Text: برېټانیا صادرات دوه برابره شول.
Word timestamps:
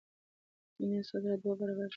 برېټانیا 0.75 1.01
صادرات 1.09 1.39
دوه 1.43 1.53
برابره 1.59 1.87
شول. 1.87 1.89